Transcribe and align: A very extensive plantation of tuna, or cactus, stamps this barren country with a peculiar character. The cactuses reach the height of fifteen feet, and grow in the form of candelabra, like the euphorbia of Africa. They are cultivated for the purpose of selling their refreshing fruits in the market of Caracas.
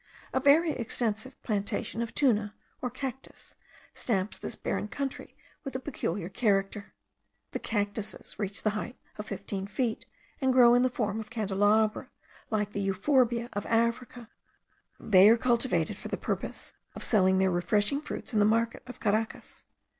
A 0.33 0.39
very 0.39 0.71
extensive 0.71 1.39
plantation 1.43 2.01
of 2.01 2.15
tuna, 2.15 2.55
or 2.81 2.89
cactus, 2.89 3.53
stamps 3.93 4.39
this 4.39 4.55
barren 4.55 4.87
country 4.87 5.35
with 5.63 5.75
a 5.75 5.79
peculiar 5.79 6.27
character. 6.27 6.95
The 7.51 7.59
cactuses 7.59 8.39
reach 8.39 8.63
the 8.63 8.71
height 8.71 8.97
of 9.19 9.27
fifteen 9.27 9.67
feet, 9.67 10.07
and 10.41 10.51
grow 10.51 10.73
in 10.73 10.81
the 10.81 10.89
form 10.89 11.19
of 11.19 11.29
candelabra, 11.29 12.09
like 12.49 12.71
the 12.71 12.81
euphorbia 12.81 13.49
of 13.53 13.67
Africa. 13.67 14.27
They 14.99 15.29
are 15.29 15.37
cultivated 15.37 15.97
for 15.99 16.07
the 16.07 16.17
purpose 16.17 16.73
of 16.95 17.03
selling 17.03 17.37
their 17.37 17.51
refreshing 17.51 18.01
fruits 18.01 18.33
in 18.33 18.39
the 18.39 18.43
market 18.43 18.81
of 18.87 18.99
Caracas. 18.99 19.65